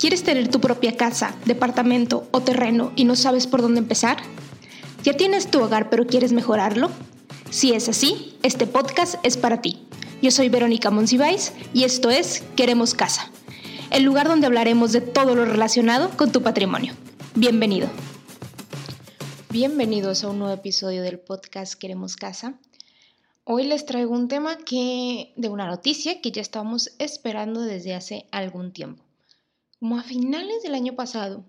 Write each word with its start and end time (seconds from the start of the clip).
¿Quieres 0.00 0.22
tener 0.22 0.48
tu 0.48 0.62
propia 0.62 0.96
casa, 0.96 1.36
departamento 1.44 2.26
o 2.30 2.40
terreno 2.40 2.90
y 2.96 3.04
no 3.04 3.16
sabes 3.16 3.46
por 3.46 3.60
dónde 3.60 3.80
empezar? 3.80 4.16
¿Ya 5.04 5.12
tienes 5.12 5.50
tu 5.50 5.60
hogar 5.60 5.90
pero 5.90 6.06
quieres 6.06 6.32
mejorarlo? 6.32 6.90
Si 7.50 7.74
es 7.74 7.86
así, 7.86 8.34
este 8.42 8.66
podcast 8.66 9.16
es 9.24 9.36
para 9.36 9.60
ti. 9.60 9.86
Yo 10.22 10.30
soy 10.30 10.48
Verónica 10.48 10.90
Monsiváis 10.90 11.52
y 11.74 11.84
esto 11.84 12.08
es 12.08 12.42
Queremos 12.56 12.94
Casa, 12.94 13.30
el 13.90 14.04
lugar 14.04 14.26
donde 14.26 14.46
hablaremos 14.46 14.92
de 14.92 15.02
todo 15.02 15.34
lo 15.34 15.44
relacionado 15.44 16.08
con 16.16 16.32
tu 16.32 16.40
patrimonio. 16.42 16.94
Bienvenido. 17.34 17.86
Bienvenidos 19.50 20.24
a 20.24 20.30
un 20.30 20.38
nuevo 20.38 20.54
episodio 20.54 21.02
del 21.02 21.18
podcast 21.18 21.74
Queremos 21.74 22.16
Casa. 22.16 22.54
Hoy 23.44 23.64
les 23.64 23.84
traigo 23.84 24.14
un 24.14 24.28
tema 24.28 24.56
que 24.56 25.34
de 25.36 25.50
una 25.50 25.66
noticia 25.66 26.22
que 26.22 26.32
ya 26.32 26.40
estábamos 26.40 26.92
esperando 26.98 27.60
desde 27.60 27.94
hace 27.94 28.24
algún 28.30 28.72
tiempo. 28.72 29.09
Como 29.80 29.96
a 29.98 30.02
finales 30.02 30.62
del 30.62 30.74
año 30.74 30.94
pasado, 30.94 31.42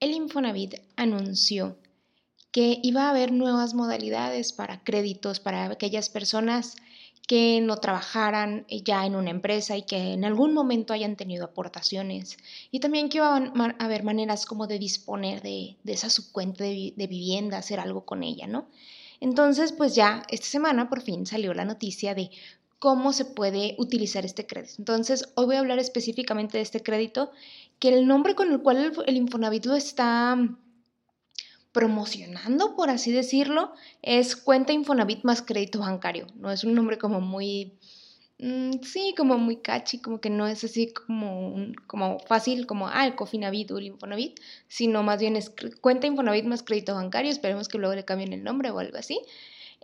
el 0.00 0.12
Infonavit 0.12 0.76
anunció 0.96 1.76
que 2.50 2.80
iba 2.82 3.02
a 3.02 3.10
haber 3.10 3.30
nuevas 3.30 3.74
modalidades 3.74 4.54
para 4.54 4.82
créditos 4.82 5.38
para 5.38 5.66
aquellas 5.66 6.08
personas 6.08 6.76
que 7.26 7.60
no 7.60 7.76
trabajaran 7.76 8.64
ya 8.70 9.04
en 9.04 9.14
una 9.14 9.28
empresa 9.28 9.76
y 9.76 9.82
que 9.82 10.14
en 10.14 10.24
algún 10.24 10.54
momento 10.54 10.94
hayan 10.94 11.16
tenido 11.16 11.44
aportaciones 11.44 12.38
y 12.70 12.80
también 12.80 13.10
que 13.10 13.18
iba 13.18 13.36
a 13.36 13.84
haber 13.84 14.02
maneras 14.02 14.46
como 14.46 14.66
de 14.66 14.78
disponer 14.78 15.42
de, 15.42 15.76
esa 15.84 16.08
subcuenta 16.08 16.64
de, 16.64 16.94
vivienda, 16.96 17.58
hacer 17.58 17.80
algo 17.80 18.06
con 18.06 18.22
ella, 18.22 18.46
¿no? 18.46 18.70
Entonces, 19.20 19.72
pues 19.72 19.94
ya 19.94 20.22
esta 20.30 20.46
semana 20.46 20.88
por 20.88 21.02
fin 21.02 21.26
salió 21.26 21.52
la 21.52 21.66
noticia 21.66 22.14
de 22.14 22.30
cómo 22.78 23.12
se 23.12 23.24
puede 23.24 23.74
utilizar 23.78 24.24
este 24.24 24.46
crédito. 24.46 24.74
Entonces, 24.78 25.32
hoy 25.34 25.46
voy 25.46 25.56
a 25.56 25.60
hablar 25.60 25.78
específicamente 25.78 26.58
de 26.58 26.62
este 26.62 26.82
crédito, 26.82 27.30
que 27.78 27.88
el 27.88 28.06
nombre 28.06 28.34
con 28.34 28.52
el 28.52 28.60
cual 28.60 28.92
el, 29.06 29.16
Infonavit 29.16 29.66
lo 29.66 29.74
está 29.74 30.36
promocionando, 31.72 32.76
por 32.76 32.90
así 32.90 33.12
decirlo, 33.12 33.72
es 34.02 34.36
cuenta 34.36 34.72
Infonavit 34.72 35.24
más 35.24 35.42
crédito 35.42 35.80
bancario. 35.80 36.26
No 36.36 36.50
es 36.50 36.64
un 36.64 36.74
nombre 36.74 36.98
como 36.98 37.20
muy, 37.20 37.78
mm, 38.38 38.80
sí, 38.82 39.14
como 39.16 39.38
muy 39.38 39.56
catchy, 39.56 39.98
como 40.00 40.20
que 40.20 40.30
no 40.30 40.46
es 40.46 40.64
así 40.64 40.92
como, 40.92 41.56
como 41.86 42.20
fácil, 42.20 42.66
como, 42.66 42.88
ah, 42.88 43.06
el 43.06 43.16
Cofinavit 43.16 43.70
o 43.72 43.78
el 43.78 43.86
Infonavit, 43.86 44.40
sino 44.68 45.02
más 45.02 45.20
bien 45.20 45.36
es 45.36 45.52
cuenta 45.80 46.06
Infonavit 46.06 46.44
más 46.46 46.62
crédito 46.62 46.94
bancario. 46.94 47.30
Esperemos 47.30 47.68
que 47.68 47.78
luego 47.78 47.94
le 47.94 48.04
cambien 48.04 48.32
el 48.32 48.44
nombre 48.44 48.70
o 48.70 48.78
algo 48.78 48.98
así. 48.98 49.20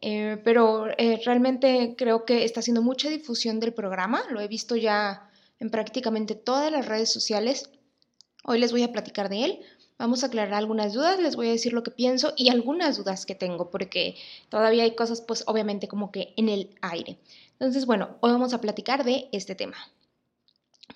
Eh, 0.07 0.39
pero 0.45 0.89
eh, 0.99 1.19
realmente 1.25 1.95
creo 1.97 2.27
que 2.27 2.45
está 2.45 2.61
haciendo 2.61 2.83
mucha 2.83 3.09
difusión 3.09 3.59
del 3.59 3.73
programa, 3.73 4.23
lo 4.29 4.39
he 4.39 4.49
visto 4.49 4.77
ya 4.77 5.31
en 5.59 5.71
prácticamente 5.71 6.35
todas 6.35 6.71
las 6.71 6.85
redes 6.85 7.11
sociales. 7.11 7.71
Hoy 8.45 8.59
les 8.59 8.71
voy 8.71 8.83
a 8.83 8.93
platicar 8.93 9.31
de 9.31 9.45
él. 9.47 9.61
Vamos 9.97 10.23
a 10.23 10.27
aclarar 10.27 10.53
algunas 10.53 10.93
dudas, 10.93 11.19
les 11.19 11.37
voy 11.37 11.49
a 11.49 11.53
decir 11.53 11.73
lo 11.73 11.83
que 11.83 11.91
pienso 11.91 12.35
y 12.37 12.51
algunas 12.51 12.99
dudas 12.99 13.25
que 13.25 13.35
tengo, 13.35 13.71
porque 13.71 14.17
todavía 14.51 14.83
hay 14.83 14.95
cosas, 14.95 15.23
pues 15.23 15.43
obviamente 15.47 15.89
como 15.89 16.13
que 16.13 16.35
en 16.37 16.51
el 16.51 16.77
aire. 16.83 17.17
Entonces, 17.53 17.87
bueno, 17.87 18.19
hoy 18.21 18.31
vamos 18.31 18.53
a 18.53 18.61
platicar 18.61 19.05
de 19.05 19.29
este 19.33 19.55
tema. 19.55 19.79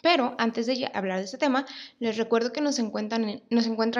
Pero 0.03 0.35
antes 0.39 0.67
de 0.67 0.91
hablar 0.93 1.19
de 1.19 1.25
este 1.25 1.39
tema, 1.39 1.67
les 1.99 2.17
recuerdo 2.17 2.53
que 2.53 2.61
nos 2.61 2.79
encuentran 2.79 3.29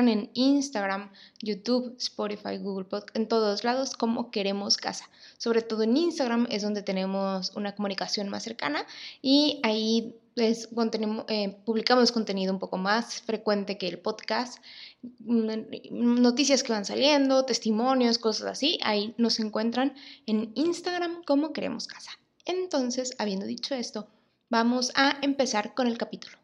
en, 0.09 0.31
Instagram, 0.35 1.11
YouTube, 1.41 1.97
Spotify, 1.99 2.59
Google 2.59 2.85
Podcast, 2.85 3.17
en 3.17 3.27
todos 3.27 3.65
lados 3.65 3.95
como 3.95 4.31
Queremos 4.31 4.77
Casa. 4.77 5.09
Sobre 5.39 5.63
todo 5.63 5.83
en 5.83 5.97
Instagram 5.97 6.47
es 6.51 6.63
donde 6.63 6.83
tenemos 6.83 7.53
una 7.57 7.75
comunicación 7.75 8.29
más 8.29 8.43
cercana 8.43 8.87
y 9.23 9.61
ahí 9.63 10.15
eh, 10.37 11.57
publicamos 11.65 12.13
contenido 12.13 12.53
un 12.53 12.59
poco 12.59 12.77
más 12.77 13.23
frecuente 13.23 13.79
que 13.79 13.89
el 13.89 13.99
podcast, 13.99 14.59
mm, 15.03 16.21
noticias 16.21 16.63
que 16.63 16.73
van 16.73 16.85
saliendo, 16.85 17.45
testimonios, 17.45 18.19
cosas 18.19 18.47
así. 18.47 18.79
Ahí 18.83 19.15
nos 19.17 19.41
encuentran 19.41 19.95
en 20.27 20.53
Instagram 20.55 21.25
como 21.25 21.53
Queremos 21.53 21.87
Casa. 21.87 22.11
Entonces, 22.45 23.15
habiendo 23.19 23.47
dicho 23.47 23.75
esto, 23.75 24.09
Vamos 24.51 24.93
a 24.95 25.19
empezar 25.21 25.75
con 25.75 25.87
el 25.87 25.99
capítulo. 25.99 26.39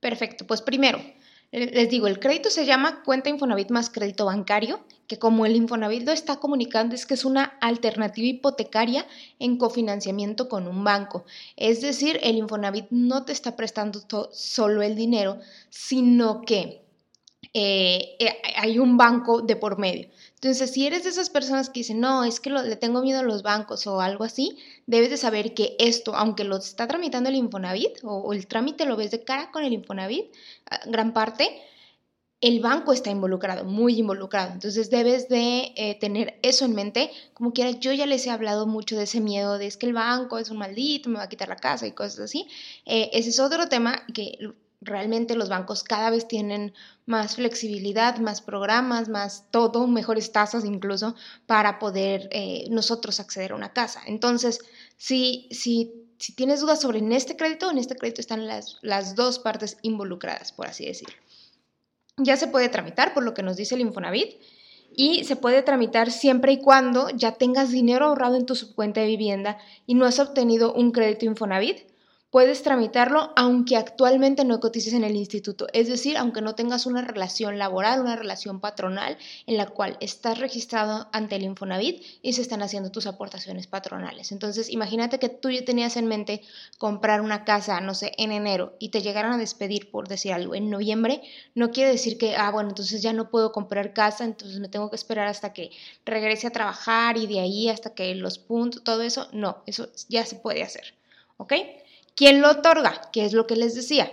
Perfecto, 0.00 0.46
pues 0.46 0.62
primero, 0.62 0.98
les 1.52 1.88
digo, 1.88 2.08
el 2.08 2.18
crédito 2.18 2.50
se 2.50 2.66
llama 2.66 3.04
cuenta 3.04 3.28
Infonavit 3.28 3.70
más 3.70 3.88
crédito 3.88 4.24
bancario, 4.24 4.80
que 5.06 5.18
como 5.20 5.46
el 5.46 5.54
Infonavit 5.54 6.04
lo 6.04 6.10
está 6.10 6.36
comunicando 6.36 6.94
es 6.94 7.06
que 7.06 7.14
es 7.14 7.24
una 7.24 7.44
alternativa 7.60 8.26
hipotecaria 8.26 9.06
en 9.38 9.58
cofinanciamiento 9.58 10.48
con 10.48 10.66
un 10.66 10.82
banco. 10.82 11.24
Es 11.56 11.80
decir, 11.80 12.18
el 12.22 12.36
Infonavit 12.36 12.86
no 12.90 13.24
te 13.24 13.32
está 13.32 13.54
prestando 13.54 14.00
solo 14.32 14.82
el 14.82 14.96
dinero, 14.96 15.38
sino 15.68 16.42
que 16.42 16.82
eh, 17.52 18.16
eh, 18.20 18.36
hay 18.56 18.78
un 18.78 18.96
banco 18.96 19.42
de 19.42 19.56
por 19.56 19.78
medio. 19.78 20.08
Entonces, 20.34 20.70
si 20.72 20.86
eres 20.86 21.02
de 21.02 21.10
esas 21.10 21.30
personas 21.30 21.68
que 21.68 21.80
dicen, 21.80 21.98
no, 22.00 22.22
es 22.24 22.38
que 22.38 22.48
le 22.50 22.76
tengo 22.76 23.02
miedo 23.02 23.20
a 23.20 23.24
los 23.24 23.42
bancos 23.42 23.86
o 23.88 24.00
algo 24.00 24.24
así, 24.24 24.56
debes 24.86 25.10
de 25.10 25.16
saber 25.16 25.52
que 25.52 25.74
esto, 25.80 26.14
aunque 26.14 26.44
lo 26.44 26.56
está 26.56 26.86
tramitando 26.86 27.28
el 27.28 27.34
Infonavit 27.34 27.98
o, 28.04 28.32
el 28.32 28.46
trámite 28.46 28.86
lo 28.86 28.96
ves 28.96 29.10
de 29.10 29.24
cara 29.24 29.50
con 29.50 29.64
el 29.64 29.72
Infonavit, 29.72 30.26
ah, 30.70 30.80
gran 30.86 31.12
parte, 31.12 31.60
el 32.40 32.60
banco 32.60 32.92
está 32.92 33.10
involucrado, 33.10 33.64
muy 33.64 33.98
involucrado. 33.98 34.52
Entonces 34.52 34.88
debes 34.88 35.28
de 35.28 35.72
eh, 35.76 35.98
tener 36.00 36.38
eso 36.42 36.64
en 36.64 36.74
mente. 36.74 37.10
Como 37.34 37.52
quiera, 37.52 37.72
yo 37.72 37.92
ya 37.92 38.06
les 38.06 38.26
he 38.26 38.30
hablado 38.30 38.66
mucho 38.66 38.96
de 38.96 39.04
ese 39.04 39.20
miedo 39.20 39.58
de 39.58 39.66
es 39.66 39.76
que 39.76 39.86
el 39.86 39.92
banco 39.92 40.38
es 40.38 40.50
un 40.50 40.58
maldito, 40.58 41.10
me 41.10 41.18
va 41.18 41.24
a 41.24 41.28
quitar 41.28 41.48
la 41.48 41.56
casa 41.56 41.86
y 41.86 41.92
cosas 41.92 42.20
así. 42.20 42.46
ese 42.86 43.28
es 43.28 43.40
otro 43.40 43.68
tema 43.68 44.06
que 44.14 44.38
realmente 44.80 45.36
los 45.36 45.48
bancos 45.48 45.84
cada 45.84 46.10
vez 46.10 46.26
tienen 46.26 46.72
más 47.06 47.36
flexibilidad, 47.36 48.18
más 48.18 48.40
programas, 48.40 49.08
más 49.08 49.44
todo, 49.50 49.86
mejores 49.86 50.32
tasas 50.32 50.64
incluso 50.64 51.14
para 51.46 51.78
poder 51.78 52.28
eh, 52.32 52.64
nosotros 52.70 53.20
acceder 53.20 53.52
a 53.52 53.56
una 53.56 53.72
casa. 53.72 54.00
Entonces, 54.06 54.60
si, 54.96 55.48
si, 55.50 55.92
tienes 56.34 56.60
dudas 56.60 56.80
sobre 56.80 56.98
en 56.98 57.12
este 57.12 57.36
crédito, 57.36 57.70
en 57.70 57.78
este 57.78 57.96
crédito 57.96 58.20
están 58.20 58.46
las, 58.46 58.78
las 58.82 59.14
dos 59.14 59.38
partes 59.38 59.76
involucradas, 59.82 60.52
por 60.52 60.66
así 60.66 60.86
decirlo. 60.86 61.16
Ya 62.16 62.36
se 62.36 62.48
puede 62.48 62.68
tramitar, 62.68 63.14
por 63.14 63.22
lo 63.22 63.34
que 63.34 63.42
nos 63.42 63.56
dice 63.56 63.74
el 63.74 63.80
Infonavit, 63.80 64.34
y 64.94 65.24
se 65.24 65.36
puede 65.36 65.62
tramitar 65.62 66.10
siempre 66.10 66.52
y 66.52 66.60
cuando 66.60 67.10
ya 67.10 67.32
tengas 67.32 67.70
dinero 67.70 68.06
ahorrado 68.06 68.36
en 68.36 68.44
tu 68.44 68.56
subcuenta 68.56 69.00
de 69.00 69.06
vivienda 69.06 69.58
y 69.86 69.94
no 69.94 70.04
has 70.04 70.18
obtenido 70.18 70.74
un 70.74 70.90
crédito 70.90 71.26
Infonavit 71.26 71.89
puedes 72.30 72.62
tramitarlo 72.62 73.32
aunque 73.36 73.76
actualmente 73.76 74.44
no 74.44 74.60
cotices 74.60 74.92
en 74.92 75.04
el 75.04 75.16
instituto, 75.16 75.66
es 75.72 75.88
decir, 75.88 76.16
aunque 76.16 76.42
no 76.42 76.54
tengas 76.54 76.86
una 76.86 77.02
relación 77.02 77.58
laboral, 77.58 78.00
una 78.00 78.16
relación 78.16 78.60
patronal 78.60 79.18
en 79.46 79.56
la 79.56 79.66
cual 79.66 79.96
estás 80.00 80.38
registrado 80.38 81.08
ante 81.12 81.36
el 81.36 81.42
Infonavit 81.42 82.04
y 82.22 82.32
se 82.32 82.42
están 82.42 82.62
haciendo 82.62 82.90
tus 82.90 83.06
aportaciones 83.06 83.66
patronales. 83.66 84.30
Entonces, 84.32 84.70
imagínate 84.70 85.18
que 85.18 85.28
tú 85.28 85.50
ya 85.50 85.64
tenías 85.64 85.96
en 85.96 86.06
mente 86.06 86.42
comprar 86.78 87.20
una 87.20 87.44
casa, 87.44 87.80
no 87.80 87.94
sé, 87.94 88.12
en 88.16 88.30
enero 88.30 88.76
y 88.78 88.90
te 88.90 89.02
llegaran 89.02 89.32
a 89.32 89.38
despedir, 89.38 89.90
por 89.90 90.06
decir 90.06 90.32
algo, 90.32 90.54
en 90.54 90.70
noviembre, 90.70 91.22
no 91.54 91.70
quiere 91.72 91.90
decir 91.90 92.16
que, 92.16 92.36
ah, 92.36 92.50
bueno, 92.50 92.68
entonces 92.70 93.02
ya 93.02 93.12
no 93.12 93.28
puedo 93.30 93.50
comprar 93.52 93.92
casa, 93.92 94.24
entonces 94.24 94.60
me 94.60 94.68
tengo 94.68 94.88
que 94.88 94.96
esperar 94.96 95.26
hasta 95.26 95.52
que 95.52 95.70
regrese 96.04 96.46
a 96.46 96.50
trabajar 96.50 97.16
y 97.16 97.26
de 97.26 97.40
ahí 97.40 97.68
hasta 97.68 97.94
que 97.94 98.14
los 98.14 98.38
puntos, 98.38 98.84
todo 98.84 99.02
eso, 99.02 99.28
no, 99.32 99.62
eso 99.66 99.88
ya 100.08 100.24
se 100.24 100.36
puede 100.36 100.62
hacer, 100.62 100.94
¿ok? 101.36 101.54
¿Quién 102.14 102.40
lo 102.40 102.50
otorga? 102.50 103.10
¿Qué 103.12 103.24
es 103.24 103.32
lo 103.32 103.46
que 103.46 103.56
les 103.56 103.74
decía? 103.74 104.12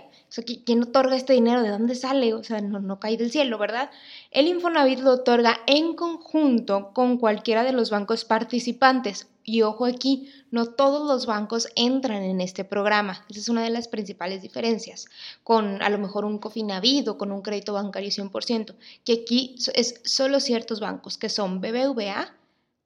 ¿Quién 0.66 0.82
otorga 0.82 1.16
este 1.16 1.32
dinero? 1.32 1.62
¿De 1.62 1.70
dónde 1.70 1.94
sale? 1.94 2.34
O 2.34 2.44
sea, 2.44 2.60
no, 2.60 2.80
no 2.80 3.00
cae 3.00 3.16
del 3.16 3.30
cielo, 3.30 3.56
¿verdad? 3.56 3.90
El 4.30 4.46
Infonavit 4.46 5.00
lo 5.00 5.12
otorga 5.12 5.60
en 5.66 5.94
conjunto 5.94 6.92
con 6.92 7.16
cualquiera 7.16 7.64
de 7.64 7.72
los 7.72 7.90
bancos 7.90 8.24
participantes. 8.26 9.28
Y 9.42 9.62
ojo 9.62 9.86
aquí, 9.86 10.30
no 10.50 10.66
todos 10.66 11.08
los 11.08 11.24
bancos 11.24 11.68
entran 11.74 12.22
en 12.22 12.42
este 12.42 12.64
programa. 12.64 13.24
Esa 13.30 13.40
es 13.40 13.48
una 13.48 13.62
de 13.62 13.70
las 13.70 13.88
principales 13.88 14.42
diferencias. 14.42 15.06
Con 15.42 15.80
a 15.80 15.88
lo 15.88 15.98
mejor 15.98 16.26
un 16.26 16.38
Cofinavit 16.38 17.08
o 17.08 17.16
con 17.16 17.32
un 17.32 17.40
crédito 17.40 17.72
bancario 17.72 18.10
100%, 18.10 18.74
que 19.04 19.12
aquí 19.22 19.56
es 19.74 20.02
solo 20.04 20.40
ciertos 20.40 20.80
bancos, 20.80 21.16
que 21.16 21.30
son 21.30 21.62
BBVA, 21.62 22.34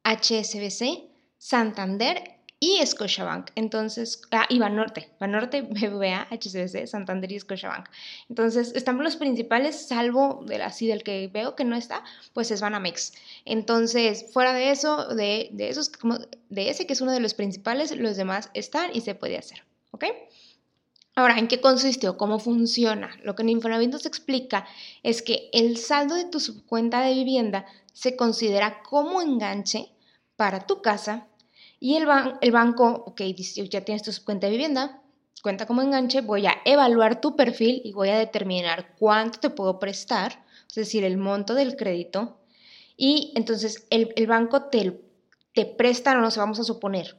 HSBC, 0.05 1.11
Santander 1.39 2.42
y 2.63 2.79
Scotiabank. 2.87 3.51
Entonces, 3.57 4.23
ah, 4.31 4.47
y 4.49 4.61
Banorte, 4.61 5.11
Banorte, 5.19 5.63
BBVA, 5.63 6.29
HSBC, 6.31 6.87
Santander 6.87 7.33
y 7.33 7.41
Scotiabank. 7.41 7.89
Entonces, 8.29 8.73
están 8.77 9.03
los 9.03 9.17
principales, 9.17 9.89
salvo 9.89 10.45
del, 10.47 10.63
así 10.63 10.87
del 10.87 11.03
que 11.03 11.27
veo 11.27 11.57
que 11.57 11.65
no 11.65 11.75
está, 11.75 12.05
pues 12.33 12.53
es 12.53 12.61
Banamex. 12.61 13.15
Entonces, 13.45 14.27
fuera 14.33 14.53
de 14.53 14.71
eso, 14.71 15.09
de, 15.09 15.49
de 15.51 15.71
esos, 15.71 15.89
como, 15.89 16.19
de 16.51 16.71
ese 16.71 16.87
que 16.87 16.93
es 16.93 17.01
uno 17.01 17.11
de 17.11 17.19
los 17.19 17.35
principales, 17.35 17.97
los 17.97 18.17
demás 18.17 18.49
están 18.55 18.91
y 18.95 19.01
se 19.01 19.17
puede 19.17 19.39
hacer, 19.39 19.65
¿ok? 19.91 20.05
Ahora, 21.17 21.41
¿en 21.41 21.49
qué 21.49 21.61
consiste 21.61 22.09
o 22.09 22.17
cómo 22.17 22.39
funciona? 22.39 23.11
Lo 23.25 23.35
que 23.35 23.43
en 23.43 23.49
Infonavit 23.49 23.91
nos 23.91 24.07
explica 24.07 24.69
es 25.03 25.21
que 25.21 25.51
el 25.53 25.79
saldo 25.79 26.15
de 26.15 26.27
tu 26.27 26.39
subcuenta 26.39 27.01
de 27.01 27.13
vivienda 27.13 27.67
se 27.93 28.15
considera 28.15 28.85
como 28.85 29.21
enganche 29.21 29.91
para 30.37 30.65
tu 30.65 30.81
casa 30.81 31.27
y 31.83 31.97
el, 31.97 32.07
el 32.41 32.53
banco, 32.53 33.03
ok, 33.07 33.23
ya 33.69 33.81
tienes 33.81 34.05
tu 34.05 34.13
cuenta 34.25 34.47
de 34.47 34.53
vivienda, 34.53 35.03
cuenta 35.43 35.67
como 35.67 35.83
enganche, 35.83 36.21
voy 36.21 36.47
a 36.47 36.59
evaluar 36.65 37.21
tu 37.21 37.35
perfil 37.35 37.83
y 37.85 37.93
voy 37.93 38.09
a 38.11 38.19
determinar 38.19 38.95
cuánto 39.01 39.41
te 39.41 39.51
puedo 39.51 39.81
prestar, 39.81 40.45
es 40.69 40.77
decir, 40.77 41.03
el 41.03 41.17
monto 41.17 41.57
del 41.57 41.75
crédito. 41.75 42.39
Y 42.97 43.33
entonces 43.35 43.89
el, 43.91 44.15
banco 44.29 44.67
te, 44.67 45.03
te 45.55 45.65
presta, 45.65 46.15
no 46.15 46.31
sé, 46.31 46.39
vamos 46.39 46.61
a 46.61 46.65
suponer, 46.65 47.17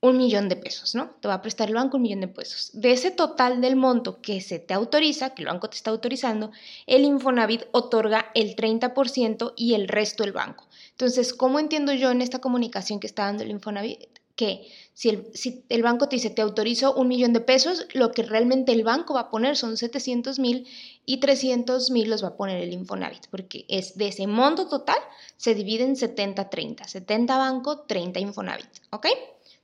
un 0.00 0.16
millón 0.16 0.48
de 0.48 0.56
pesos, 0.56 0.94
¿no? 0.94 1.10
Te 1.20 1.26
va 1.26 1.34
a 1.34 1.42
prestar 1.42 1.68
el 1.68 1.74
banco 1.74 1.96
un 1.96 2.04
millón 2.04 2.20
de 2.20 2.28
pesos. 2.28 2.70
De 2.72 2.92
ese 2.92 3.10
total 3.10 3.60
del 3.60 3.74
monto 3.74 4.20
que 4.20 4.40
se 4.40 4.60
te 4.60 4.74
autoriza, 4.74 5.30
que 5.30 5.42
el 5.42 5.48
banco 5.48 5.68
te 5.68 5.76
está 5.76 5.90
autorizando, 5.90 6.52
el 6.86 7.04
Infonavit 7.04 7.64
otorga 7.72 8.30
el 8.34 8.54
30% 8.54 9.54
y 9.56 9.74
el 9.74 9.88
resto 9.88 10.22
el 10.22 10.32
banco. 10.32 10.68
Entonces, 10.90 11.34
¿cómo 11.34 11.58
entiendo 11.58 11.92
yo 11.92 12.10
en 12.10 12.22
esta 12.22 12.38
comunicación 12.40 13.00
que 13.00 13.08
está 13.08 13.24
dando 13.24 13.42
el 13.42 13.50
Infonavit? 13.50 14.06
Que 14.36 14.68
si 14.94 15.64
el, 15.68 15.82
banco 15.82 16.08
te 16.08 16.14
dice, 16.14 16.30
te 16.30 16.42
autorizo 16.42 16.94
un 16.94 17.08
millón 17.08 17.32
de 17.32 17.40
pesos, 17.40 17.86
lo 17.92 18.12
que 18.12 18.22
realmente 18.22 18.70
el 18.70 18.84
banco 18.84 19.14
va 19.14 19.22
a 19.22 19.30
poner 19.30 19.56
son 19.56 19.76
700 19.76 20.38
mil 20.38 20.68
y 21.06 21.18
300 21.18 21.90
mil 21.90 22.08
los 22.08 22.22
va 22.22 22.28
a 22.28 22.36
poner 22.36 22.62
el 22.62 22.72
Infonavit, 22.72 23.26
porque 23.32 23.64
es 23.68 23.98
de 23.98 24.08
ese 24.08 24.28
monto 24.28 24.68
total, 24.68 24.98
se 25.36 25.56
divide 25.56 25.82
en 25.82 25.96
70-30. 25.96 26.86
70 26.86 27.36
banco, 27.36 27.80
30 27.80 28.20
Infonavit, 28.20 28.70
¿ok? 28.90 29.06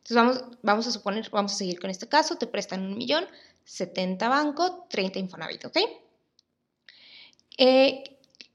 Entonces 0.07 0.45
vamos, 0.63 0.87
a 0.87 0.91
suponer, 0.91 1.31
vamos 1.31 1.53
a 1.53 1.57
seguir 1.57 1.81
con 1.81 1.89
este 1.89 2.09
caso, 2.09 2.37
te 2.37 2.47
prestan 2.47 2.85
un 2.85 2.99
millón, 2.99 3.25
70 3.65 4.29
banco, 4.29 4.87
30 4.91 5.19
Infonavit, 5.19 5.65
¿ok? 5.65 5.79
Eh, 7.57 8.05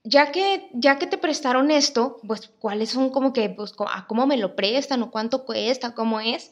ya 0.04 0.32
que, 0.32 0.70
ya 0.74 1.00
que 1.00 1.08
te 1.08 1.18
prestaron 1.18 1.72
esto, 1.72 2.18
pues 2.28 2.52
cuáles 2.60 2.92
son 2.92 3.10
como 3.10 3.34
que, 3.34 3.50
pues, 3.50 3.74
a 3.92 4.06
cómo 4.06 4.28
me 4.28 4.38
lo 4.38 4.56
prestan 4.56 5.02
o 5.02 5.10
cuánto 5.10 5.46
cuesta, 5.46 5.96
cómo 5.96 6.20
es. 6.20 6.52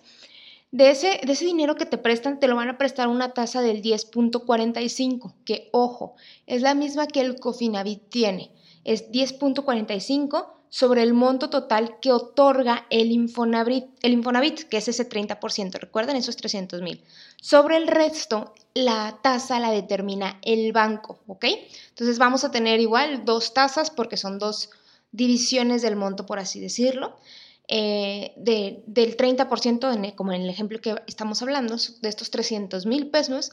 De 0.72 0.90
ese, 0.90 1.22
de 1.24 1.32
ese 1.32 1.46
dinero 1.46 1.76
que 1.76 1.86
te 1.86 2.00
prestan, 2.00 2.40
te 2.40 2.48
lo 2.48 2.56
van 2.56 2.70
a 2.70 2.80
prestar 2.80 3.08
una 3.08 3.34
tasa 3.34 3.62
del 3.62 3.84
10.45, 3.84 5.36
que 5.46 5.70
ojo, 5.74 6.16
es 6.48 6.64
la 6.64 6.74
misma 6.74 7.08
que 7.08 7.22
el 7.22 7.40
Cofinavit 7.40 8.10
tiene, 8.10 8.52
es 8.84 9.12
10.45 9.12 10.56
sobre 10.69 11.04
el 11.04 11.14
monto 11.14 11.50
total 11.50 12.00
que 12.00 12.12
otorga 12.12 12.86
el 12.90 13.12
Infonavit, 13.12 13.86
el 14.02 14.14
Infonavit 14.14 14.64
que 14.64 14.78
es 14.78 14.88
ese 14.88 15.08
30%, 15.08 15.80
recuerden 15.80 16.16
esos 16.16 16.38
300 16.38 16.81
mil. 16.81 17.04
Sobre 17.42 17.78
el 17.78 17.88
resto, 17.88 18.54
la 18.74 19.19
tasa 19.22 19.60
la 19.60 19.72
determina 19.72 20.40
el 20.44 20.72
banco, 20.72 21.19
¿ok? 21.28 21.46
Entonces 21.90 22.19
vamos 22.19 22.44
a 22.44 22.52
tener 22.52 22.80
igual 22.80 23.25
dos 23.25 23.54
tasas 23.54 23.90
porque 23.90 24.18
son 24.18 24.40
dos 24.40 24.69
divisiones 25.12 25.81
del 25.81 25.96
monto, 25.96 26.25
por 26.25 26.40
así 26.40 26.60
decirlo. 26.60 27.18
Eh, 27.69 28.31
del 28.38 29.18
30%, 29.18 30.16
como 30.16 30.31
en 30.31 30.42
el 30.42 30.50
ejemplo 30.50 30.80
que 30.80 30.96
estamos 31.06 31.42
hablando, 31.42 31.75
de 32.02 32.08
estos 32.08 32.31
300 32.31 32.86
mil 32.86 33.08
pesos, 33.08 33.52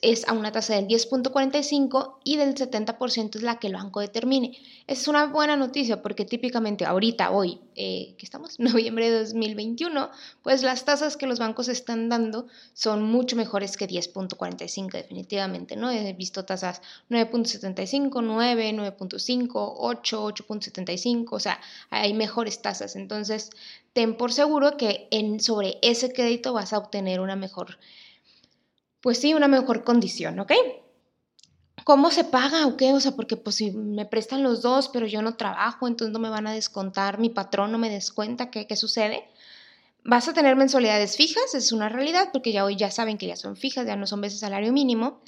es 0.00 0.26
a 0.26 0.32
una 0.32 0.52
tasa 0.52 0.74
del 0.74 0.86
10.45 0.86 2.16
y 2.24 2.36
del 2.36 2.54
70% 2.54 3.36
es 3.36 3.42
la 3.42 3.58
que 3.58 3.66
el 3.66 3.74
banco 3.74 4.00
determine. 4.00 4.56
Es 4.86 5.06
una 5.06 5.26
buena 5.26 5.56
noticia 5.56 6.00
porque 6.02 6.24
típicamente 6.24 6.84
ahorita, 6.84 7.30
hoy, 7.30 7.60
eh, 7.74 8.14
que 8.16 8.24
estamos, 8.24 8.58
noviembre 8.58 9.10
de 9.10 9.18
2021, 9.20 10.10
pues 10.42 10.62
las 10.62 10.84
tasas 10.84 11.16
que 11.16 11.26
los 11.26 11.38
bancos 11.38 11.68
están 11.68 12.08
dando 12.08 12.46
son 12.72 13.02
mucho 13.02 13.36
mejores 13.36 13.76
que 13.76 13.86
10.45 13.86 14.92
definitivamente, 14.92 15.76
¿no? 15.76 15.90
He 15.90 16.12
visto 16.14 16.44
tasas 16.44 16.80
9.75, 17.10 18.22
9, 18.22 18.72
9.5, 18.72 19.50
8, 19.54 20.28
8.75, 20.28 21.26
o 21.32 21.40
sea, 21.40 21.60
hay 21.90 22.14
mejores 22.14 22.62
tasas. 22.62 22.96
Entonces, 22.96 23.50
ten 23.92 24.16
por 24.16 24.32
seguro 24.32 24.76
que 24.76 25.08
sobre 25.40 25.78
ese 25.82 26.12
crédito 26.12 26.52
vas 26.52 26.72
a 26.72 26.78
obtener 26.78 27.20
una 27.20 27.36
mejor, 27.36 27.78
pues 29.02 29.18
sí, 29.18 29.34
una 29.34 29.48
mejor 29.48 29.84
condición, 29.84 30.38
¿ok? 30.38 30.52
¿Cómo 31.84 32.10
se 32.12 32.24
paga 32.24 32.66
o 32.66 32.76
qué? 32.76 32.92
O 32.92 33.00
sea, 33.00 33.12
porque 33.12 33.36
pues 33.36 33.56
si 33.56 33.72
me 33.72 34.06
prestan 34.06 34.44
los 34.44 34.62
dos, 34.62 34.88
pero 34.88 35.06
yo 35.06 35.20
no 35.20 35.36
trabajo, 35.36 35.88
entonces 35.88 36.12
no 36.12 36.20
me 36.20 36.30
van 36.30 36.46
a 36.46 36.52
descontar, 36.52 37.18
mi 37.18 37.28
patrón 37.28 37.72
no 37.72 37.78
me 37.78 37.90
descuenta, 37.90 38.50
¿qué, 38.50 38.66
qué 38.66 38.76
sucede? 38.76 39.28
Vas 40.04 40.28
a 40.28 40.32
tener 40.32 40.54
mensualidades 40.54 41.16
fijas, 41.16 41.54
es 41.54 41.72
una 41.72 41.88
realidad, 41.88 42.30
porque 42.32 42.52
ya 42.52 42.64
hoy 42.64 42.76
ya 42.76 42.90
saben 42.90 43.18
que 43.18 43.26
ya 43.26 43.36
son 43.36 43.56
fijas, 43.56 43.86
ya 43.86 43.96
no 43.96 44.06
son 44.06 44.20
veces 44.20 44.40
salario 44.40 44.72
mínimo, 44.72 45.20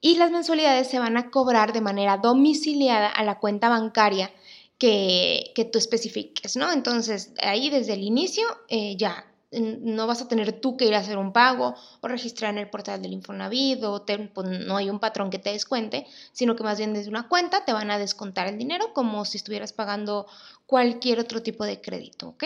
y 0.00 0.16
las 0.16 0.32
mensualidades 0.32 0.88
se 0.88 0.98
van 0.98 1.16
a 1.16 1.30
cobrar 1.30 1.72
de 1.72 1.80
manera 1.80 2.16
domiciliada 2.18 3.08
a 3.08 3.22
la 3.22 3.38
cuenta 3.38 3.68
bancaria 3.68 4.32
que, 4.78 5.52
que 5.54 5.64
tú 5.64 5.78
especifiques, 5.78 6.56
¿no? 6.56 6.72
Entonces, 6.72 7.32
ahí 7.40 7.70
desde 7.70 7.94
el 7.94 8.02
inicio 8.02 8.44
eh, 8.68 8.96
ya 8.96 9.24
no 9.60 10.06
vas 10.06 10.22
a 10.22 10.28
tener 10.28 10.60
tú 10.60 10.76
que 10.76 10.86
ir 10.86 10.94
a 10.94 10.98
hacer 10.98 11.18
un 11.18 11.32
pago 11.32 11.74
o 12.00 12.08
registrar 12.08 12.52
en 12.52 12.58
el 12.58 12.70
portal 12.70 13.00
del 13.00 13.12
Infonavit 13.12 13.82
o 13.84 14.04
pues, 14.04 14.46
no 14.46 14.76
hay 14.76 14.90
un 14.90 15.00
patrón 15.00 15.30
que 15.30 15.38
te 15.38 15.50
descuente, 15.50 16.06
sino 16.32 16.56
que 16.56 16.62
más 16.62 16.78
bien 16.78 16.92
desde 16.92 17.10
una 17.10 17.28
cuenta 17.28 17.64
te 17.64 17.72
van 17.72 17.90
a 17.90 17.98
descontar 17.98 18.46
el 18.48 18.58
dinero 18.58 18.92
como 18.92 19.24
si 19.24 19.38
estuvieras 19.38 19.72
pagando 19.72 20.26
cualquier 20.66 21.20
otro 21.20 21.42
tipo 21.42 21.64
de 21.64 21.80
crédito, 21.80 22.28
¿ok? 22.28 22.44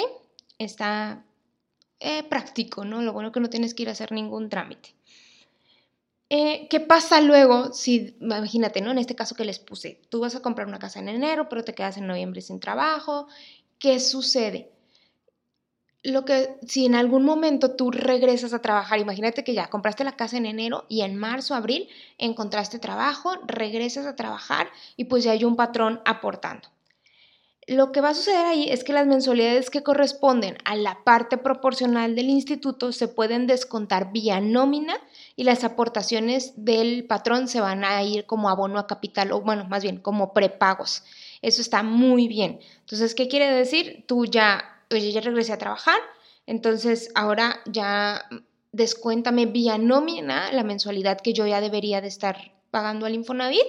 Está 0.59 1.25
eh, 2.01 2.23
práctico, 2.25 2.85
¿no? 2.85 3.03
Lo 3.03 3.13
bueno 3.13 3.33
que 3.33 3.41
no 3.41 3.51
tienes 3.51 3.75
que 3.75 3.83
ir 3.83 3.89
a 3.89 3.93
hacer 3.93 4.13
ningún 4.13 4.49
trámite. 4.49 4.95
Eh, 6.31 6.69
¿Qué 6.69 6.81
pasa 6.81 7.21
luego 7.23 7.73
si, 7.73 8.17
imagínate, 8.21 8.83
¿no? 8.83 8.91
En 8.91 8.99
este 8.99 9.17
caso 9.17 9.35
que 9.35 9.47
les 9.47 9.59
puse, 9.59 10.03
tú 10.11 10.21
vas 10.21 10.35
a 10.35 10.43
comprar 10.43 10.67
una 10.67 10.79
casa 10.79 11.01
en 11.01 11.09
enero, 11.09 11.49
pero 11.49 11.65
te 11.65 11.75
quedas 11.75 11.97
en 11.97 12.07
noviembre 12.07 12.43
sin 12.43 12.61
trabajo, 12.61 13.29
¿qué 13.79 13.99
sucede? 13.99 14.71
Lo 16.03 16.25
que 16.25 16.57
si 16.67 16.87
en 16.87 16.95
algún 16.95 17.25
momento 17.25 17.73
tú 17.73 17.91
regresas 17.91 18.55
a 18.55 18.63
trabajar, 18.63 19.01
imagínate 19.01 19.45
que 19.45 19.55
ya 19.55 19.69
compraste 19.69 20.05
la 20.05 20.17
casa 20.17 20.37
en 20.37 20.47
enero 20.47 20.85
y 20.89 21.03
en 21.03 21.17
marzo, 21.17 21.55
abril 21.55 21.89
encontraste 22.19 22.79
trabajo, 22.79 23.33
regresas 23.47 24.07
a 24.07 24.17
trabajar 24.17 24.69
y 24.97 25.05
pues 25.05 25.25
ya 25.25 25.33
hay 25.33 25.45
un 25.45 25.57
patrón 25.57 26.01
aportando. 26.05 26.69
Lo 27.67 27.93
que 27.93 28.01
va 28.01 28.11
a 28.11 28.15
suceder 28.15 28.47
ahí 28.47 28.71
es 28.71 28.83
que 28.83 28.95
las 28.95 29.07
mensualidades 29.07 29.69
que 29.69 29.83
corresponden 29.83 30.57
a 30.65 30.75
la 30.75 31.05
parte 31.05 31.37
proporcional 31.37 32.17
del 32.17 32.31
instituto 32.31 32.93
se 32.93 33.09
pueden 33.09 33.47
descontar 33.47 34.11
vía 34.11 34.41
nómina 34.41 34.95
y 35.37 35.45
las 35.45 35.65
aportaciones 35.65 36.55
del 36.57 37.05
patrón 37.05 37.47
se 37.47 37.61
van 37.61 37.85
a 37.85 38.03
ir 38.03 38.25
como 38.25 38.49
abono 38.49 38.79
a 38.79 38.87
capital 38.87 39.33
o 39.33 39.43
bueno, 39.43 39.67
más 39.67 39.83
bien 39.83 39.99
como 39.99 40.33
prepagos. 40.33 41.05
Eso 41.43 41.61
está 41.61 41.83
muy 41.83 42.27
bien. 42.27 42.61
Entonces, 42.81 43.15
¿qué 43.15 43.29
quiere 43.29 43.53
decir? 43.53 44.05
Tú 44.07 44.25
ya 44.25 44.78
oye, 44.91 45.13
ya 45.13 45.21
regresé 45.21 45.53
a 45.53 45.59
trabajar, 45.59 46.01
entonces 46.47 47.11
ahora 47.15 47.61
ya 47.67 48.29
descuéntame 48.73 49.47
vía 49.47 49.79
nómina 49.79 50.53
la 50.53 50.65
mensualidad 50.65 51.21
que 51.21 51.33
yo 51.33 51.47
ya 51.47 51.61
debería 51.61 52.01
de 52.01 52.09
estar 52.09 52.53
pagando 52.71 53.07
al 53.07 53.15
Infonavit 53.15 53.67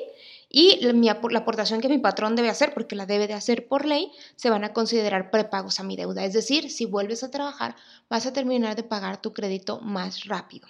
y 0.49 0.79
la, 0.81 1.11
aportación 1.11 1.79
que 1.79 1.89
mi 1.89 1.99
patrón 1.99 2.35
debe 2.35 2.49
hacer, 2.49 2.73
porque 2.73 2.95
la 2.95 3.05
debe 3.05 3.27
de 3.27 3.35
hacer 3.35 3.67
por 3.67 3.85
ley, 3.85 4.11
se 4.35 4.49
van 4.49 4.63
a 4.63 4.73
considerar 4.73 5.29
prepagos 5.29 5.79
a 5.79 5.83
mi 5.83 5.95
deuda. 5.95 6.25
Es 6.25 6.33
decir, 6.33 6.71
si 6.71 6.85
vuelves 6.85 7.23
a 7.23 7.29
trabajar, 7.29 7.75
vas 8.09 8.25
a 8.25 8.33
terminar 8.33 8.75
de 8.75 8.83
pagar 8.83 9.21
tu 9.21 9.31
crédito 9.31 9.79
más 9.81 10.25
rápido. 10.25 10.67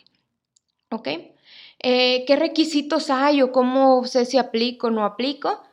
¿Ok? 0.92 1.08
Eh, 1.82 2.26
¿Qué 2.28 2.36
requisitos 2.36 3.10
hay 3.10 3.42
o 3.42 3.54
cómo 3.54 4.06
sé 4.06 4.26
si 4.26 4.38
aplico 4.38 4.88
o 4.88 4.92
no 4.92 5.06
aplico? 5.06 5.64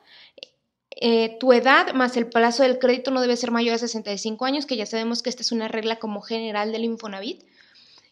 Eh, 0.99 1.37
tu 1.39 1.53
edad 1.53 1.93
más 1.93 2.17
el 2.17 2.27
plazo 2.27 2.63
del 2.63 2.79
crédito 2.79 3.11
no 3.11 3.21
debe 3.21 3.37
ser 3.37 3.51
mayor 3.51 3.75
a 3.75 3.79
65 3.79 4.45
años, 4.47 4.65
que 4.65 4.77
ya 4.77 4.87
sabemos 4.87 5.23
que 5.23 5.29
esta 5.29 5.43
es 5.43 5.53
una 5.53 5.69
regla 5.69 5.97
como 5.97 6.23
general 6.23 6.73
del 6.73 6.85
Infonavit, 6.85 7.45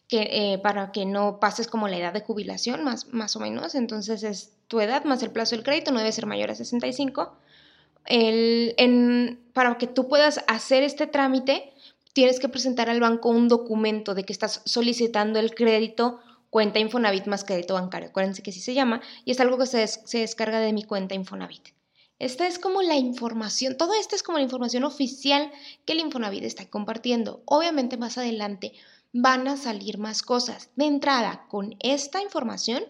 que, 0.07 0.29
eh, 0.31 0.59
para 0.59 0.91
que 0.91 1.05
no 1.05 1.39
pases 1.39 1.67
como 1.67 1.87
la 1.87 1.97
edad 1.97 2.13
de 2.13 2.21
jubilación, 2.21 2.83
más, 2.83 3.07
más 3.11 3.35
o 3.35 3.39
menos. 3.39 3.73
Entonces 3.73 4.21
es 4.23 4.53
tu 4.67 4.79
edad 4.79 5.03
más 5.03 5.23
el 5.23 5.31
plazo 5.31 5.55
del 5.55 5.63
crédito 5.63 5.91
no 5.91 5.99
debe 5.99 6.11
ser 6.11 6.27
mayor 6.27 6.51
a 6.51 6.55
65. 6.55 7.35
El, 8.05 8.75
en, 8.77 9.39
para 9.53 9.77
que 9.79 9.87
tú 9.87 10.07
puedas 10.07 10.43
hacer 10.47 10.83
este 10.83 11.07
trámite, 11.07 11.73
tienes 12.13 12.39
que 12.39 12.49
presentar 12.49 12.89
al 12.89 12.99
banco 12.99 13.29
un 13.29 13.47
documento 13.47 14.13
de 14.13 14.23
que 14.23 14.33
estás 14.33 14.61
solicitando 14.65 15.39
el 15.39 15.55
crédito 15.55 16.19
cuenta 16.51 16.79
Infonavit 16.79 17.25
más 17.25 17.43
crédito 17.43 17.73
bancario. 17.73 18.09
Acuérdense 18.09 18.43
que 18.43 18.51
así 18.51 18.61
se 18.61 18.75
llama 18.75 19.01
y 19.25 19.31
es 19.31 19.39
algo 19.39 19.57
que 19.57 19.65
se, 19.65 19.87
se 19.87 20.19
descarga 20.19 20.59
de 20.59 20.71
mi 20.71 20.83
cuenta 20.83 21.15
Infonavit. 21.15 21.74
Esta 22.17 22.47
es 22.47 22.59
como 22.59 22.81
la 22.81 22.95
información, 22.95 23.75
todo 23.75 23.93
esto 23.93 24.15
es 24.15 24.23
como 24.23 24.37
la 24.37 24.43
información 24.43 24.85
oficial 24.85 25.51
que 25.83 25.93
el 25.93 25.99
Infonavit 25.99 26.43
está 26.43 26.65
compartiendo. 26.69 27.41
Obviamente 27.45 27.97
más 27.97 28.17
adelante 28.17 28.71
van 29.11 29.47
a 29.49 29.57
salir 29.57 29.97
más 29.97 30.21
cosas. 30.21 30.69
De 30.75 30.85
entrada, 30.85 31.45
con 31.49 31.75
esta 31.81 32.21
información, 32.21 32.83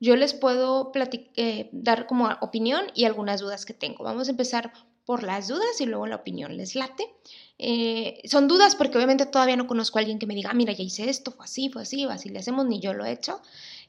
yo 0.00 0.16
les 0.16 0.34
puedo 0.34 0.90
eh, 1.36 1.68
dar 1.72 2.06
como 2.06 2.28
opinión 2.40 2.86
y 2.94 3.04
algunas 3.04 3.40
dudas 3.40 3.64
que 3.64 3.74
tengo. 3.74 4.02
Vamos 4.02 4.26
a 4.26 4.32
empezar 4.32 4.72
por 5.04 5.22
las 5.22 5.46
dudas 5.46 5.80
y 5.80 5.86
luego 5.86 6.08
la 6.08 6.16
opinión. 6.16 6.56
¿Les 6.56 6.74
late? 6.74 7.14
Eh, 7.58 8.22
son 8.24 8.48
dudas 8.48 8.74
porque 8.74 8.96
obviamente 8.96 9.26
todavía 9.26 9.56
no 9.56 9.68
conozco 9.68 9.98
a 9.98 10.00
alguien 10.00 10.18
que 10.18 10.26
me 10.26 10.34
diga, 10.34 10.50
ah, 10.50 10.54
mira, 10.54 10.72
ya 10.72 10.82
hice 10.82 11.08
esto, 11.08 11.30
fue 11.30 11.44
así, 11.44 11.68
fue 11.68 11.82
así, 11.82 12.04
así 12.04 12.28
le 12.28 12.40
hacemos, 12.40 12.66
ni 12.66 12.80
yo 12.80 12.92
lo 12.92 13.04
he 13.04 13.12
hecho. 13.12 13.40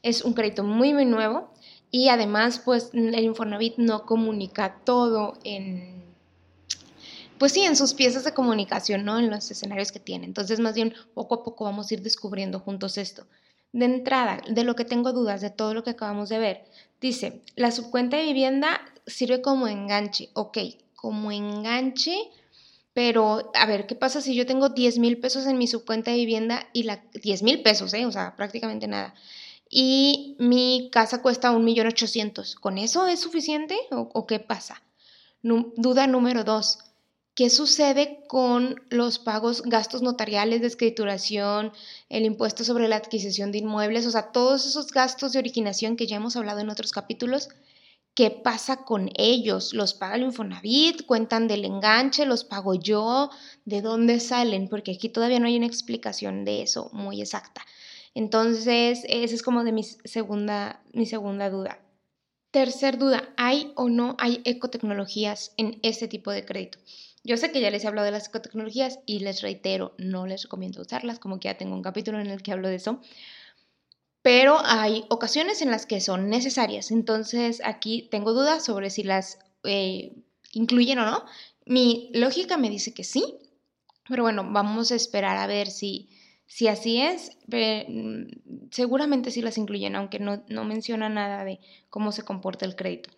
Es 0.04 0.24
un 0.24 0.34
crédito 0.34 0.64
muy, 0.64 0.94
muy 0.94 1.06
nuevo 1.06 1.50
y 1.92 2.10
además 2.10 2.62
pues 2.64 2.90
el 2.94 3.24
Infonavit 3.24 3.78
no 3.78 4.06
comunica 4.06 4.82
todo 4.84 5.38
en 5.44 5.96
pues 7.38 7.52
sí, 7.52 7.62
en 7.62 7.76
sus 7.76 7.94
piezas 7.94 8.24
de 8.24 8.34
comunicación, 8.34 9.04
¿no? 9.04 9.20
En 9.20 9.30
los 9.30 9.50
escenarios 9.52 9.92
que 9.92 10.00
tiene. 10.00 10.26
Entonces, 10.26 10.60
más 10.60 10.76
bien, 10.76 10.94
poco 11.14 11.36
a 11.36 11.44
poco 11.44 11.66
vamos 11.66 11.92
a 11.92 11.94
ir 11.94 12.02
descubriendo 12.02 12.60
juntos 12.60 12.98
esto. 12.98 13.28
De 13.74 13.86
entrada, 13.86 14.42
de 14.50 14.64
lo 14.64 14.76
que 14.76 14.86
tengo 14.86 15.12
dudas, 15.12 15.42
de 15.42 15.50
todo 15.50 15.74
lo 15.74 15.84
que 15.84 15.90
acabamos 15.90 16.30
de 16.30 16.40
ver, 16.40 16.66
dice, 17.02 17.42
la 17.56 17.72
subcuenta 17.72 18.18
de 18.18 18.24
vivienda 18.24 18.80
sirve 19.06 19.42
como 19.42 19.68
enganche, 19.68 20.30
ok, 20.34 20.58
como 20.96 21.32
enganche, 21.32 22.16
pero 22.94 23.52
a 23.54 23.66
ver, 23.66 23.86
¿qué 23.86 23.96
pasa 23.96 24.22
si 24.22 24.34
yo 24.34 24.46
tengo 24.46 24.70
10 24.70 25.00
mil 25.00 25.18
pesos 25.18 25.46
en 25.46 25.58
mi 25.58 25.68
subcuenta 25.68 26.12
de 26.12 26.18
vivienda 26.18 26.68
y 26.72 26.84
la 26.84 27.04
10 27.22 27.44
mil 27.44 27.62
pesos, 27.62 27.94
eh? 27.94 28.06
o 28.06 28.12
sea, 28.14 28.38
prácticamente 28.38 28.88
nada, 28.88 29.14
y 29.78 30.38
mi 30.40 30.90
casa 30.90 31.22
cuesta 31.22 31.52
un 31.52 31.66
millón 31.66 31.88
ochocientos, 31.88 32.56
¿con 32.56 32.78
eso 32.78 33.08
es 33.08 33.20
suficiente 33.20 33.78
o, 33.92 34.10
o 34.14 34.26
qué 34.26 34.40
pasa? 34.40 34.82
duda 35.44 36.08
número 36.08 36.46
dos, 36.46 36.80
¿Qué 37.36 37.50
sucede 37.50 38.24
con 38.30 38.82
los 38.90 39.20
pagos, 39.20 39.64
gastos 39.64 40.02
notariales 40.02 40.62
de 40.62 40.68
escrituración, 40.68 41.74
el 42.08 42.24
impuesto 42.24 42.64
sobre 42.64 42.88
la 42.88 42.96
adquisición 42.96 43.52
de 43.52 43.58
inmuebles, 43.58 44.06
o 44.06 44.12
sea, 44.12 44.32
todos 44.32 44.66
esos 44.66 44.94
gastos 44.94 45.34
de 45.34 45.40
originación 45.40 45.98
que 45.98 46.08
ya 46.08 46.16
hemos 46.16 46.38
hablado 46.38 46.62
en 46.62 46.70
otros 46.70 46.94
capítulos? 46.94 47.50
¿Qué 48.14 48.32
pasa 48.32 48.86
con 48.86 49.10
ellos? 49.18 49.74
¿Los 49.74 49.94
paga 49.94 50.16
el 50.16 50.24
Infonavit? 50.24 51.06
¿Cuentan 51.06 51.50
del 51.50 51.66
enganche? 51.66 52.26
¿Los 52.26 52.46
pago 52.46 52.76
yo? 52.76 53.30
¿De 53.66 53.82
dónde 53.82 54.22
salen? 54.22 54.70
Porque 54.70 54.94
aquí 54.94 55.10
todavía 55.10 55.42
no 55.42 55.48
hay 55.48 55.58
una 55.58 55.68
explicación 55.68 56.46
de 56.46 56.62
eso 56.62 56.90
muy 56.94 57.22
exacta. 57.22 57.66
Entonces, 58.16 59.04
esa 59.08 59.36
es 59.36 59.44
como 59.44 59.64
de 59.64 59.74
mi 59.74 59.84
segunda, 59.84 60.82
mi 60.94 61.06
segunda 61.06 61.52
duda. 61.52 61.78
Tercer 62.50 62.98
duda, 62.98 63.30
¿hay 63.36 63.74
o 63.76 63.90
no 63.90 64.16
hay 64.18 64.42
ecotecnologías 64.46 65.54
en 65.58 65.80
este 65.84 66.08
tipo 66.08 66.32
de 66.32 66.46
crédito? 66.46 66.80
Yo 67.24 67.38
sé 67.38 67.52
que 67.52 67.60
ya 67.60 67.70
les 67.70 67.84
he 67.84 67.88
hablado 67.88 68.06
de 68.06 68.12
las 68.12 68.30
ecotecnologías 68.30 69.00
y 69.06 69.20
les 69.20 69.42
reitero, 69.42 69.94
no 69.98 70.26
les 70.26 70.44
recomiendo 70.44 70.82
usarlas, 70.82 71.20
como 71.20 71.40
que 71.40 71.50
ya 71.50 71.58
tengo 71.58 71.76
un 71.76 71.82
capítulo 71.82 72.20
en 72.20 72.28
el 72.28 72.42
que 72.42 72.54
hablo 72.54 72.70
de 72.70 72.76
eso, 72.76 73.02
pero 74.22 74.60
hay 74.64 75.06
ocasiones 75.10 75.62
en 75.62 75.70
las 75.70 75.86
que 75.86 76.00
son 76.02 76.30
necesarias. 76.30 76.92
Entonces 76.92 77.62
aquí 77.66 78.08
tengo 78.10 78.34
dudas 78.34 78.64
sobre 78.64 78.90
si 78.90 79.04
las 79.04 79.40
eh, 79.64 80.14
incluyen 80.54 81.00
o 81.00 81.06
no. 81.06 81.26
Mi 81.66 82.10
lógica 82.14 82.58
me 82.58 82.70
dice 82.70 82.94
que 82.94 83.04
sí, 83.04 83.36
pero 84.08 84.24
bueno, 84.24 84.48
vamos 84.50 84.92
a 84.92 84.96
esperar 84.96 85.38
a 85.38 85.48
ver 85.48 85.70
si, 85.70 86.10
si 86.48 86.68
así 86.68 87.02
es. 87.02 87.38
Mm, 87.48 88.70
seguramente 88.72 89.32
sí 89.32 89.42
las 89.42 89.58
incluyen, 89.58 89.96
aunque 89.96 90.20
no, 90.20 90.44
no 90.48 90.64
menciona 90.64 91.10
nada 91.10 91.44
de 91.44 91.60
cómo 91.90 92.12
se 92.12 92.24
comporta 92.24 92.66
el 92.66 92.76
crédito. 92.76 93.10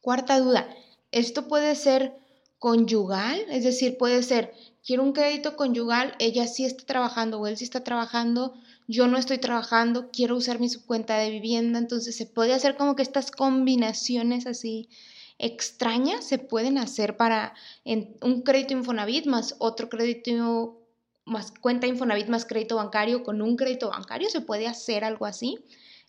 Cuarta 0.00 0.38
duda, 0.38 0.68
¿esto 1.10 1.48
puede 1.48 1.74
ser 1.74 2.14
conyugal, 2.58 3.44
es 3.50 3.64
decir, 3.64 3.98
puede 3.98 4.22
ser, 4.22 4.52
quiero 4.84 5.02
un 5.02 5.12
crédito 5.12 5.56
conyugal, 5.56 6.14
ella 6.18 6.46
sí 6.46 6.64
está 6.64 6.84
trabajando 6.86 7.38
o 7.38 7.46
él 7.46 7.56
sí 7.56 7.64
está 7.64 7.84
trabajando, 7.84 8.54
yo 8.88 9.06
no 9.08 9.18
estoy 9.18 9.38
trabajando, 9.38 10.10
quiero 10.10 10.36
usar 10.36 10.58
mi 10.58 10.68
subcuenta 10.68 11.18
de 11.18 11.30
vivienda, 11.30 11.78
entonces 11.78 12.16
se 12.16 12.26
puede 12.26 12.54
hacer 12.54 12.76
como 12.76 12.96
que 12.96 13.02
estas 13.02 13.30
combinaciones 13.30 14.46
así 14.46 14.88
extrañas 15.38 16.24
se 16.24 16.38
pueden 16.38 16.78
hacer 16.78 17.16
para 17.16 17.54
un 17.84 18.42
crédito 18.42 18.72
Infonavit 18.72 19.26
más 19.26 19.54
otro 19.58 19.88
crédito 19.90 20.85
más 21.26 21.52
cuenta 21.60 21.86
Infonavit 21.86 22.28
más 22.28 22.46
crédito 22.46 22.76
bancario 22.76 23.22
con 23.22 23.42
un 23.42 23.56
crédito 23.56 23.90
bancario, 23.90 24.30
se 24.30 24.40
puede 24.40 24.66
hacer 24.66 25.04
algo 25.04 25.26
así. 25.26 25.58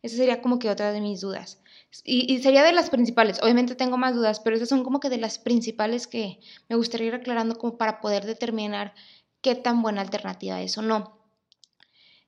Esa 0.01 0.15
sería 0.15 0.41
como 0.41 0.59
que 0.59 0.69
otra 0.69 0.93
de 0.93 1.01
mis 1.01 1.21
dudas. 1.21 1.59
Y, 2.03 2.39
sería 2.39 2.63
de 2.63 2.71
las 2.71 2.89
principales. 2.89 3.39
Obviamente 3.41 3.75
tengo 3.75 3.97
más 3.97 4.13
dudas, 4.13 4.39
pero 4.39 4.55
esas 4.55 4.69
son 4.69 4.83
como 4.83 4.99
que 4.99 5.09
de 5.09 5.17
las 5.17 5.39
principales 5.39 6.05
que 6.05 6.39
me 6.69 6.75
gustaría 6.75 7.07
ir 7.07 7.15
aclarando 7.15 7.57
como 7.57 7.77
para 7.77 7.99
poder 7.99 8.25
determinar 8.25 8.93
qué 9.41 9.55
tan 9.55 9.81
buena 9.81 10.01
alternativa 10.01 10.61
es 10.61 10.77
o 10.77 10.83
no. 10.83 11.17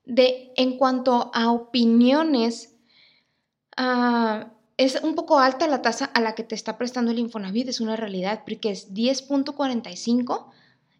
De, 0.05 0.51
en 0.55 0.77
cuanto 0.77 1.29
a 1.35 1.51
opiniones, 1.51 2.75
ah, 3.77 4.51
es 4.77 4.99
un 5.03 5.13
poco 5.13 5.39
alta 5.39 5.67
la 5.67 5.83
tasa 5.83 6.05
a 6.05 6.21
la 6.21 6.33
que 6.33 6.43
te 6.43 6.55
está 6.55 6.77
prestando 6.77 7.11
el 7.11 7.19
Infonavit, 7.19 7.67
es 7.67 7.81
una 7.81 7.95
realidad, 7.95 8.41
porque 8.45 8.71
es 8.71 8.91
10.45 8.93 10.51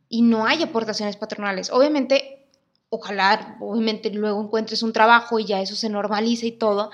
y 0.09 0.23
no 0.23 0.45
hay 0.45 0.63
aportaciones 0.63 1.15
patronales. 1.15 1.69
Obviamente, 1.69 2.49
ojalá, 2.89 3.57
obviamente 3.61 4.09
luego 4.09 4.41
encuentres 4.41 4.83
un 4.83 4.91
trabajo 4.91 5.39
y 5.39 5.45
ya 5.45 5.61
eso 5.61 5.75
se 5.75 5.89
normalice 5.89 6.47
y 6.47 6.51
todo, 6.51 6.89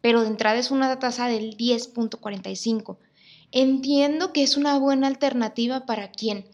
pero 0.00 0.22
de 0.22 0.28
entrada 0.28 0.58
es 0.58 0.70
una 0.70 0.98
tasa 0.98 1.28
del 1.28 1.56
10.45. 1.56 2.96
Entiendo 3.52 4.32
que 4.32 4.42
es 4.42 4.56
una 4.56 4.78
buena 4.78 5.06
alternativa 5.06 5.86
para 5.86 6.10
quien 6.10 6.46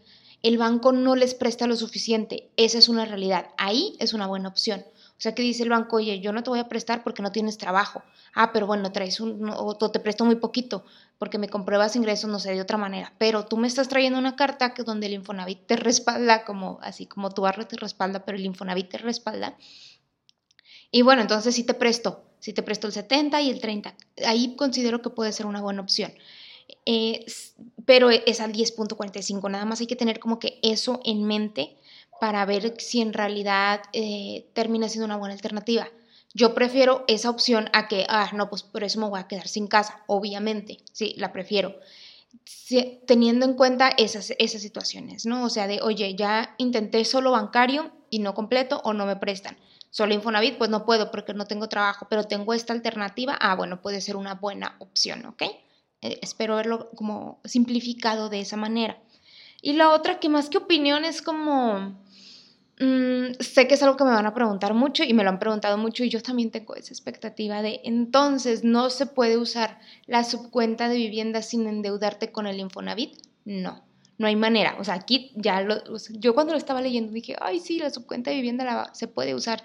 el 0.43 0.59
banco 0.59 0.93
no 0.93 1.17
les 1.17 1.35
presta 1.35 1.67
lo 1.67 1.77
suficiente. 1.77 2.51
Esa 2.57 2.79
es 2.79 2.89
una 2.89 3.05
realidad. 3.05 3.49
Ahí 3.57 3.97
es 4.01 4.13
una 4.13 4.27
buena 4.27 4.49
opción. 4.49 4.85
O 5.21 5.23
sea 5.23 5.35
que 5.35 5.43
dice 5.43 5.65
el 5.65 5.69
banco, 5.69 5.97
oye, 5.97 6.19
yo 6.21 6.33
no 6.33 6.43
te 6.43 6.49
voy 6.49 6.61
a 6.61 6.69
prestar 6.71 7.05
porque 7.05 7.21
no 7.21 7.31
tienes 7.31 7.59
trabajo. 7.59 8.03
Ah, 8.33 8.53
pero 8.55 8.67
bueno, 8.67 8.91
traes 8.91 9.21
un, 9.21 9.51
o 9.55 9.77
te 9.77 10.01
presto 10.01 10.25
muy 10.25 10.37
poquito 10.37 10.83
porque 11.19 11.37
me 11.37 11.51
compruebas 11.51 11.95
ingresos, 11.95 12.31
no 12.31 12.39
sé, 12.39 12.55
de 12.55 12.61
otra 12.63 12.79
manera. 12.79 13.13
Pero 13.19 13.45
tú 13.45 13.59
me 13.59 13.69
estás 13.69 13.91
trayendo 13.91 14.19
una 14.19 14.35
carta 14.35 14.73
que 14.73 14.83
donde 14.83 15.09
el 15.09 15.13
Infonavit 15.13 15.67
te 15.67 15.77
respalda, 15.77 16.47
como 16.47 16.79
así 16.81 17.05
como 17.05 17.29
tu 17.35 17.43
barrio 17.43 17.67
te 17.67 17.77
respalda, 17.77 18.25
pero 18.25 18.39
el 18.39 18.47
Infonavit 18.47 18.89
te 18.89 18.97
respalda. 18.97 19.59
Y 20.91 21.03
bueno, 21.03 21.21
entonces 21.21 21.55
sí 21.55 21.65
te 21.65 21.75
presto, 21.75 22.25
si 22.39 22.55
te 22.55 22.63
presto 22.63 22.87
el 22.87 22.95
70 22.95 23.43
y 23.43 23.51
el 23.51 23.61
30. 23.61 23.95
Ahí 24.27 24.57
considero 24.57 25.03
que 25.03 25.11
puede 25.11 25.33
ser 25.33 25.45
una 25.45 25.61
buena 25.61 25.83
opción. 25.83 26.15
pero 27.85 28.09
es 28.09 28.41
al 28.41 28.55
10.45, 28.55 29.51
nada 29.51 29.67
más 29.67 29.83
hay 29.83 29.87
que 29.87 29.97
tener 29.97 30.19
como 30.19 30.39
que 30.39 30.59
eso 30.63 31.03
en 31.05 31.25
mente 31.25 31.77
para 32.21 32.45
ver 32.45 32.75
si 32.79 33.01
en 33.01 33.13
realidad 33.13 33.83
eh, 33.93 34.49
termina 34.53 34.89
siendo 34.89 35.07
una 35.07 35.17
buena 35.17 35.35
alternativa. 35.35 35.89
Yo 36.33 36.55
prefiero 36.55 37.05
esa 37.09 37.31
opción 37.31 37.69
a 37.73 37.89
que, 37.89 38.07
ah, 38.09 38.31
no, 38.33 38.49
pues 38.49 38.63
por 38.63 38.85
eso 38.85 39.01
me 39.01 39.09
voy 39.09 39.19
a 39.19 39.27
quedar 39.27 39.49
sin 39.49 39.67
casa, 39.67 40.03
obviamente, 40.07 40.79
sí, 40.93 41.15
la 41.17 41.33
prefiero. 41.33 41.75
teniendo 43.07 43.47
en 43.47 43.55
cuenta 43.55 43.89
esas, 43.89 44.33
esas 44.39 44.63
situaciones, 44.63 45.27
¿no? 45.27 45.45
O 45.45 45.51
sea, 45.51 45.67
de, 45.67 45.81
oye, 45.83 46.15
ya 46.15 46.55
intenté 46.59 47.05
solo 47.05 47.33
bancario 47.33 47.91
y 48.11 48.21
no 48.21 48.35
completo 48.35 48.81
o 48.85 48.93
no 48.93 49.07
me 49.07 49.17
prestan 49.17 49.57
solo 49.91 50.15
Infonavit, 50.15 50.57
pues 50.57 50.71
no 50.71 50.87
puedo 50.87 51.11
porque 51.11 51.35
no 51.35 51.47
tengo 51.47 51.69
trabajo, 51.69 52.07
pero 52.09 52.25
tengo 52.25 52.55
esta 52.55 52.73
alternativa, 52.73 53.37
ah, 53.41 53.55
bueno, 53.57 53.83
puede 53.83 54.01
ser 54.01 54.17
una 54.17 54.35
buena 54.35 54.77
opción, 54.79 55.27
¿ok? 55.27 55.43
Eh, 56.03 56.19
espero 56.23 56.57
verlo 56.57 56.91
como 56.95 57.41
simplificado 57.45 58.29
de 58.29 58.41
esa 58.41 58.57
manera. 58.57 58.99
Y 59.61 59.75
la 59.75 59.91
otra, 59.91 60.21
que 60.21 60.29
más 60.29 60.49
que 60.49 60.59
opinión, 60.59 61.05
es 61.05 61.21
como, 61.21 61.99
mm, 62.81 63.35
sé 63.41 63.69
que 63.69 63.75
es 63.75 63.83
algo 63.83 63.97
que 63.97 64.05
me 64.05 64.11
van 64.11 64.27
a 64.27 64.35
preguntar 64.35 64.75
mucho 64.75 65.05
y 65.05 65.15
me 65.15 65.23
lo 65.23 65.31
han 65.31 65.39
preguntado 65.39 65.79
mucho 65.79 66.03
y 66.05 66.09
yo 66.09 66.21
también 66.23 66.51
tengo 66.51 66.75
esa 66.75 66.93
expectativa 66.93 67.63
de, 67.63 67.81
entonces, 67.85 68.65
¿no 68.65 68.91
se 68.91 69.07
puede 69.07 69.37
usar 69.37 69.79
la 70.07 70.25
subcuenta 70.25 70.89
de 70.89 70.97
vivienda 70.97 71.43
sin 71.43 71.67
endeudarte 71.67 72.33
con 72.33 72.47
el 72.47 72.59
Infonavit? 72.59 73.17
No 73.45 73.83
no 74.21 74.27
hay 74.27 74.37
manera. 74.37 74.77
O 74.79 74.85
sea, 74.85 74.95
aquí 74.95 75.33
ya 75.35 75.63
lo, 75.63 75.77
yo 76.11 76.35
cuando 76.35 76.53
lo 76.53 76.59
estaba 76.59 76.83
leyendo 76.83 77.11
dije, 77.11 77.37
ay, 77.41 77.59
sí, 77.59 77.79
la 77.79 77.89
subcuenta 77.89 78.31
de 78.31 78.37
vivienda 78.37 78.91
se 78.93 79.09
puede 79.09 79.35
usar, 79.35 79.63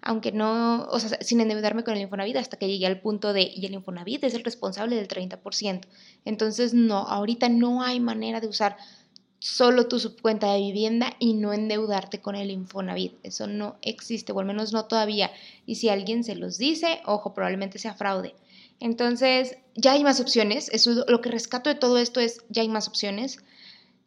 aunque 0.00 0.30
no, 0.30 0.84
o 0.84 1.00
sea, 1.00 1.18
sin 1.20 1.40
endeudarme 1.40 1.82
con 1.82 1.94
el 1.94 2.02
Infonavit, 2.02 2.36
hasta 2.36 2.56
que 2.56 2.68
llegué 2.68 2.86
al 2.86 3.00
punto 3.00 3.32
de, 3.32 3.50
y 3.52 3.66
el 3.66 3.74
Infonavit 3.74 4.22
es 4.22 4.34
el 4.34 4.44
responsable 4.44 4.94
del 4.94 5.08
30%. 5.08 5.80
Entonces, 6.24 6.74
no, 6.74 6.98
ahorita 6.98 7.48
no 7.48 7.82
hay 7.82 7.98
manera 7.98 8.40
de 8.40 8.46
usar 8.46 8.76
solo 9.38 9.86
tu 9.86 10.00
subcuenta 10.00 10.52
de 10.52 10.60
vivienda 10.60 11.14
y 11.18 11.34
no 11.34 11.52
endeudarte 11.52 12.20
con 12.20 12.34
el 12.34 12.50
Infonavit. 12.50 13.14
Eso 13.22 13.46
no 13.46 13.76
existe, 13.82 14.32
o 14.32 14.40
al 14.40 14.46
menos 14.46 14.72
no 14.72 14.86
todavía. 14.86 15.30
Y 15.66 15.76
si 15.76 15.88
alguien 15.88 16.24
se 16.24 16.34
los 16.34 16.58
dice, 16.58 17.00
ojo, 17.06 17.34
probablemente 17.34 17.78
sea 17.78 17.94
fraude. 17.94 18.34
Entonces, 18.80 19.56
ya 19.74 19.92
hay 19.92 20.04
más 20.04 20.20
opciones. 20.20 20.68
Eso, 20.70 21.04
lo 21.08 21.20
que 21.20 21.30
rescato 21.30 21.70
de 21.70 21.76
todo 21.76 21.98
esto 21.98 22.20
es, 22.20 22.44
ya 22.48 22.62
hay 22.62 22.68
más 22.68 22.88
opciones 22.88 23.38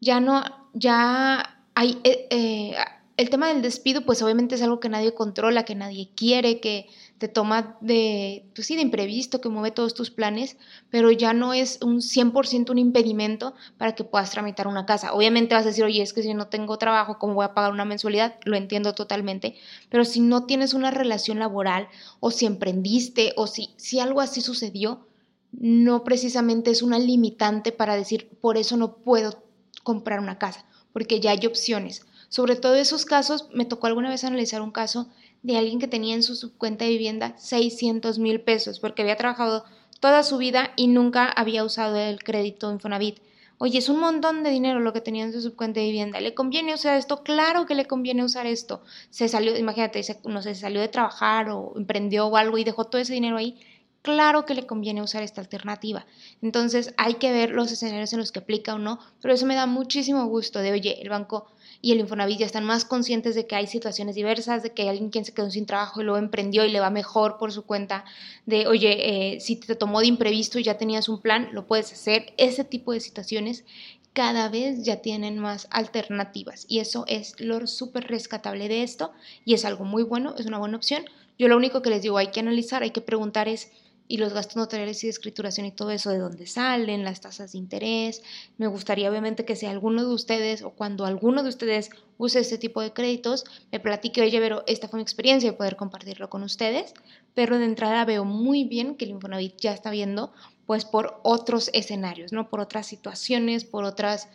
ya 0.01 0.19
no, 0.19 0.43
ya 0.73 1.57
hay, 1.75 1.97
eh, 2.03 2.27
eh, 2.29 2.75
el 3.21 3.29
tema 3.29 3.47
del 3.47 3.61
despido, 3.61 4.01
pues 4.01 4.21
obviamente 4.21 4.55
es 4.55 4.61
algo 4.61 4.79
que 4.79 4.89
nadie 4.89 5.13
controla, 5.13 5.63
que 5.63 5.75
nadie 5.75 6.09
quiere, 6.15 6.59
que 6.59 6.87
te 7.17 7.27
toma 7.27 7.77
de, 7.81 8.45
pues 8.55 8.65
sí, 8.65 8.75
de 8.75 8.81
imprevisto, 8.81 9.41
que 9.41 9.49
mueve 9.49 9.69
todos 9.69 9.93
tus 9.93 10.09
planes, 10.09 10.57
pero 10.89 11.11
ya 11.11 11.33
no 11.33 11.53
es 11.53 11.77
un 11.83 12.01
100% 12.01 12.71
un 12.71 12.79
impedimento 12.79 13.53
para 13.77 13.93
que 13.93 14.03
puedas 14.03 14.31
tramitar 14.31 14.67
una 14.67 14.87
casa. 14.87 15.13
Obviamente 15.13 15.53
vas 15.53 15.65
a 15.65 15.67
decir, 15.69 15.83
oye, 15.83 16.01
es 16.01 16.13
que 16.13 16.23
si 16.23 16.33
no 16.33 16.47
tengo 16.47 16.77
trabajo, 16.79 17.19
¿cómo 17.19 17.35
voy 17.35 17.45
a 17.45 17.53
pagar 17.53 17.71
una 17.71 17.85
mensualidad? 17.85 18.35
Lo 18.43 18.57
entiendo 18.57 18.93
totalmente, 18.93 19.55
pero 19.89 20.03
si 20.03 20.19
no 20.19 20.45
tienes 20.45 20.73
una 20.73 20.89
relación 20.89 21.37
laboral 21.37 21.89
o 22.19 22.31
si 22.31 22.47
emprendiste 22.47 23.33
o 23.37 23.45
si, 23.45 23.69
si 23.77 23.99
algo 23.99 24.19
así 24.19 24.41
sucedió, 24.41 25.05
no 25.51 26.03
precisamente 26.03 26.71
es 26.71 26.81
una 26.81 26.97
limitante 26.97 27.71
para 27.71 27.95
decir, 27.95 28.29
por 28.41 28.57
eso 28.57 28.77
no 28.77 28.95
puedo 28.95 29.43
comprar 29.83 30.19
una 30.19 30.39
casa, 30.39 30.65
porque 30.91 31.19
ya 31.19 31.31
hay 31.31 31.45
opciones. 31.45 32.05
Sobre 32.31 32.55
todo 32.55 32.75
esos 32.75 33.03
casos, 33.03 33.49
me 33.53 33.65
tocó 33.65 33.87
alguna 33.87 34.09
vez 34.09 34.23
analizar 34.23 34.61
un 34.61 34.71
caso 34.71 35.09
de 35.43 35.57
alguien 35.57 35.79
que 35.79 35.89
tenía 35.89 36.15
en 36.15 36.23
su 36.23 36.57
cuenta 36.57 36.85
de 36.85 36.91
vivienda 36.91 37.37
600 37.37 38.19
mil 38.19 38.39
pesos, 38.39 38.79
porque 38.79 39.01
había 39.01 39.17
trabajado 39.17 39.65
toda 39.99 40.23
su 40.23 40.37
vida 40.37 40.71
y 40.77 40.87
nunca 40.87 41.25
había 41.29 41.65
usado 41.65 41.97
el 41.97 42.23
crédito 42.23 42.71
Infonavit. 42.71 43.19
oye, 43.57 43.79
es 43.79 43.89
un 43.89 43.99
montón 43.99 44.43
de 44.43 44.49
dinero 44.49 44.79
lo 44.79 44.93
que 44.93 45.01
tenía 45.01 45.25
en 45.25 45.33
su 45.33 45.41
subcuenta 45.41 45.81
de 45.81 45.87
vivienda, 45.87 46.21
¿le 46.21 46.33
conviene 46.33 46.73
usar 46.73 46.97
esto? 46.97 47.21
Claro 47.21 47.65
que 47.65 47.75
le 47.75 47.85
conviene 47.85 48.23
usar 48.23 48.45
esto. 48.45 48.81
Se 49.09 49.27
salió, 49.27 49.57
imagínate, 49.57 50.01
no 50.23 50.41
sé, 50.41 50.55
salió 50.55 50.79
de 50.79 50.87
trabajar 50.87 51.49
o 51.49 51.73
emprendió 51.75 52.27
o 52.27 52.37
algo 52.37 52.57
y 52.57 52.63
dejó 52.63 52.85
todo 52.85 53.01
ese 53.01 53.13
dinero 53.13 53.35
ahí. 53.35 53.59
Claro 54.03 54.45
que 54.45 54.55
le 54.55 54.65
conviene 54.65 55.01
usar 55.01 55.21
esta 55.21 55.41
alternativa. 55.41 56.05
Entonces 56.41 56.93
hay 56.97 57.15
que 57.15 57.33
ver 57.33 57.51
los 57.51 57.73
escenarios 57.73 58.13
en 58.13 58.19
los 58.19 58.31
que 58.31 58.39
aplica 58.39 58.73
o 58.73 58.79
no, 58.79 58.99
pero 59.21 59.33
eso 59.33 59.45
me 59.45 59.55
da 59.55 59.65
muchísimo 59.65 60.25
gusto 60.27 60.59
de, 60.59 60.71
oye, 60.71 61.01
el 61.01 61.09
banco 61.09 61.51
y 61.81 61.91
el 61.91 61.99
Infonavit 61.99 62.39
ya 62.39 62.45
están 62.45 62.65
más 62.65 62.85
conscientes 62.85 63.35
de 63.35 63.47
que 63.47 63.55
hay 63.55 63.67
situaciones 63.67 64.15
diversas, 64.15 64.63
de 64.63 64.71
que 64.71 64.83
hay 64.83 64.89
alguien 64.89 65.09
quien 65.09 65.25
se 65.25 65.33
quedó 65.33 65.49
sin 65.49 65.65
trabajo 65.65 66.01
y 66.01 66.03
luego 66.03 66.19
emprendió 66.19 66.63
y 66.65 66.71
le 66.71 66.79
va 66.79 66.89
mejor 66.89 67.37
por 67.37 67.51
su 67.51 67.63
cuenta, 67.63 68.05
de, 68.45 68.67
oye, 68.67 69.35
eh, 69.35 69.39
si 69.39 69.55
te 69.55 69.75
tomó 69.75 70.01
de 70.01 70.07
imprevisto 70.07 70.59
y 70.59 70.63
ya 70.63 70.77
tenías 70.77 71.09
un 71.09 71.21
plan, 71.21 71.49
lo 71.53 71.65
puedes 71.65 71.91
hacer. 71.91 72.33
Ese 72.37 72.63
tipo 72.63 72.93
de 72.93 72.99
situaciones 72.99 73.65
cada 74.13 74.49
vez 74.49 74.83
ya 74.83 74.97
tienen 74.97 75.39
más 75.39 75.67
alternativas 75.71 76.65
y 76.67 76.79
eso 76.79 77.05
es 77.07 77.39
lo 77.39 77.65
súper 77.65 78.07
rescatable 78.07 78.67
de 78.67 78.83
esto 78.83 79.13
y 79.45 79.53
es 79.53 79.65
algo 79.65 79.85
muy 79.85 80.03
bueno, 80.03 80.35
es 80.37 80.45
una 80.45 80.59
buena 80.59 80.77
opción. 80.77 81.05
Yo 81.39 81.47
lo 81.47 81.57
único 81.57 81.81
que 81.81 81.89
les 81.89 82.01
digo 82.01 82.17
hay 82.17 82.27
que 82.27 82.41
analizar, 82.41 82.83
hay 82.83 82.91
que 82.91 83.01
preguntar 83.01 83.47
es 83.47 83.71
y 84.11 84.17
los 84.17 84.33
gastos 84.33 84.57
notariales 84.57 85.01
y 85.03 85.07
de 85.07 85.11
escrituración 85.11 85.65
y 85.65 85.71
todo 85.71 85.89
eso, 85.91 86.09
de 86.09 86.17
dónde 86.17 86.45
salen, 86.45 87.05
las 87.05 87.21
tasas 87.21 87.53
de 87.53 87.59
interés. 87.59 88.21
Me 88.57 88.67
gustaría 88.67 89.09
obviamente 89.09 89.45
que 89.45 89.55
si 89.55 89.65
alguno 89.67 90.05
de 90.05 90.13
ustedes 90.13 90.63
o 90.63 90.71
cuando 90.71 91.05
alguno 91.05 91.43
de 91.43 91.49
ustedes 91.49 91.91
use 92.17 92.39
este 92.39 92.57
tipo 92.57 92.81
de 92.81 92.91
créditos, 92.91 93.45
me 93.71 93.79
platique, 93.79 94.21
oye, 94.21 94.39
pero 94.39 94.63
esta 94.67 94.89
fue 94.89 94.97
mi 94.97 95.03
experiencia 95.03 95.47
y 95.49 95.53
poder 95.53 95.77
compartirlo 95.77 96.29
con 96.29 96.43
ustedes. 96.43 96.93
Pero 97.33 97.57
de 97.57 97.63
entrada 97.63 98.03
veo 98.03 98.25
muy 98.25 98.65
bien 98.65 98.97
que 98.97 99.05
el 99.05 99.11
Infonavit 99.11 99.55
ya 99.57 99.71
está 99.71 99.91
viendo 99.91 100.33
pues 100.65 100.83
por 100.83 101.21
otros 101.23 101.69
escenarios, 101.73 102.33
¿no? 102.33 102.49
Por 102.49 102.59
otras 102.59 102.87
situaciones, 102.87 103.63
por 103.63 103.85
otras 103.85 104.27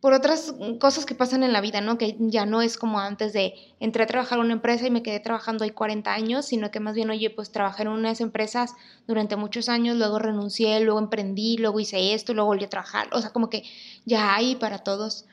por 0.00 0.12
otras 0.12 0.54
cosas 0.78 1.06
que 1.06 1.14
pasan 1.14 1.42
en 1.42 1.52
la 1.52 1.60
vida, 1.60 1.80
¿no? 1.80 1.98
Que 1.98 2.16
ya 2.18 2.46
no 2.46 2.62
es 2.62 2.78
como 2.78 3.00
antes 3.00 3.32
de 3.32 3.54
entré 3.80 4.04
a 4.04 4.06
trabajar 4.06 4.38
en 4.38 4.44
una 4.44 4.54
empresa 4.54 4.86
y 4.86 4.90
me 4.90 5.02
quedé 5.02 5.18
trabajando 5.18 5.64
ahí 5.64 5.70
40 5.70 6.12
años, 6.12 6.46
sino 6.46 6.70
que 6.70 6.78
más 6.78 6.94
bien, 6.94 7.10
oye, 7.10 7.30
pues 7.30 7.50
trabajé 7.50 7.82
en 7.82 7.88
unas 7.88 8.20
empresas 8.20 8.74
durante 9.08 9.34
muchos 9.34 9.68
años, 9.68 9.96
luego 9.96 10.20
renuncié, 10.20 10.78
luego 10.80 11.00
emprendí, 11.00 11.58
luego 11.58 11.80
hice 11.80 12.14
esto, 12.14 12.32
luego 12.32 12.48
volví 12.48 12.64
a 12.64 12.70
trabajar. 12.70 13.08
O 13.12 13.20
sea, 13.20 13.30
como 13.30 13.50
que 13.50 13.64
ya 14.04 14.36
hay 14.36 14.54
para 14.54 14.78
todos 14.78 15.26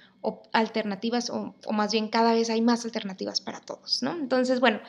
alternativas, 0.54 1.30
o, 1.30 1.54
o 1.68 1.74
más 1.74 1.92
bien 1.92 2.08
cada 2.08 2.34
vez 2.34 2.50
hay 2.50 2.62
más 2.62 2.84
alternativas 2.86 3.42
para 3.42 3.62
todos, 3.62 4.02
¿no? 4.02 4.14
Entonces, 4.14 4.60
bueno, 4.60 4.80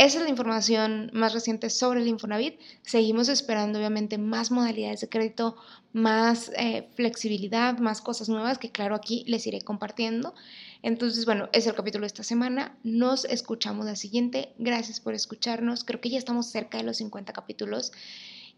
esa 0.00 0.16
es 0.16 0.24
la 0.24 0.30
información 0.30 1.10
más 1.12 1.34
reciente 1.34 1.68
sobre 1.68 2.00
el 2.00 2.08
Infonavit. 2.08 2.58
Seguimos 2.80 3.28
esperando, 3.28 3.78
obviamente, 3.78 4.16
más 4.16 4.50
modalidades 4.50 5.02
de 5.02 5.10
crédito, 5.10 5.56
más 5.92 6.50
eh, 6.56 6.88
flexibilidad, 6.94 7.76
más 7.76 8.00
cosas 8.00 8.30
nuevas 8.30 8.56
que, 8.56 8.72
claro, 8.72 8.94
aquí 8.94 9.24
les 9.26 9.46
iré 9.46 9.60
compartiendo. 9.60 10.34
Entonces, 10.82 11.26
bueno, 11.26 11.50
es 11.52 11.66
el 11.66 11.74
capítulo 11.74 12.04
de 12.04 12.06
esta 12.06 12.22
semana. 12.22 12.78
Nos 12.82 13.26
escuchamos 13.26 13.84
la 13.84 13.94
siguiente. 13.94 14.54
Gracias 14.56 15.00
por 15.00 15.12
escucharnos. 15.12 15.84
Creo 15.84 16.00
que 16.00 16.08
ya 16.08 16.16
estamos 16.16 16.46
cerca 16.46 16.78
de 16.78 16.84
los 16.84 16.96
50 16.96 17.34
capítulos. 17.34 17.92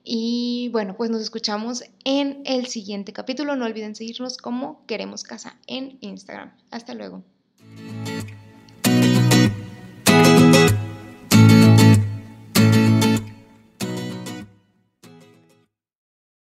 Y 0.04 0.68
bueno, 0.70 0.96
pues 0.96 1.10
nos 1.10 1.22
escuchamos 1.22 1.82
en 2.04 2.42
el 2.44 2.68
siguiente 2.68 3.12
capítulo. 3.12 3.56
No 3.56 3.64
olviden 3.64 3.96
seguirnos 3.96 4.36
como 4.36 4.86
Queremos 4.86 5.24
Casa 5.24 5.56
en 5.66 5.98
Instagram. 6.02 6.52
Hasta 6.70 6.94
luego. 6.94 7.24